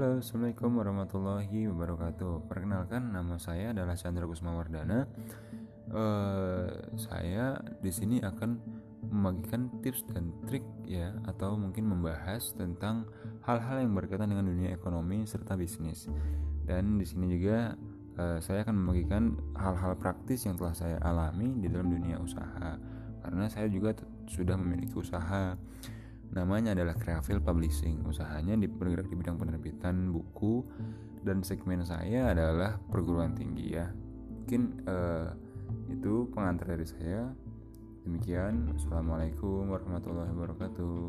[0.00, 2.48] Halo, Assalamualaikum warahmatullahi wabarakatuh.
[2.48, 5.04] Perkenalkan, nama saya adalah Chandra Kusma Wardana.
[5.92, 8.56] Uh, saya di sini akan
[9.12, 13.12] membagikan tips dan trik ya, atau mungkin membahas tentang
[13.44, 16.08] hal-hal yang berkaitan dengan dunia ekonomi serta bisnis.
[16.64, 17.76] Dan di sini juga
[18.16, 22.80] uh, saya akan membagikan hal-hal praktis yang telah saya alami di dalam dunia usaha.
[23.20, 23.92] Karena saya juga
[24.32, 25.60] sudah memiliki usaha
[26.30, 28.06] Namanya adalah Creafil Publishing.
[28.06, 30.62] Usahanya bergerak di bidang penerbitan buku
[31.26, 33.90] dan segmen saya adalah perguruan tinggi ya.
[33.90, 35.34] Mungkin uh,
[35.90, 37.34] itu pengantar dari saya.
[38.06, 40.99] Demikian, assalamualaikum warahmatullahi wabarakatuh.